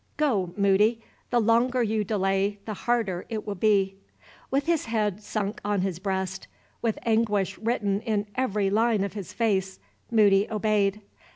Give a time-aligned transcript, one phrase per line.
[0.17, 0.99] Go, Moody!
[1.29, 3.97] The longer you delay, the harder it will be."
[4.49, 6.47] With his head sunk on his breast,
[6.81, 9.77] with anguish written in every line of his face,
[10.09, 11.01] Moody obeyed.